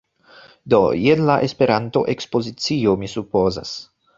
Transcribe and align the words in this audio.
Do, 0.73 0.79
jen 1.07 1.21
la 1.27 1.35
Esperanto-ekspozicio, 1.49 2.97
mi 3.03 3.15
supozas 3.17 3.79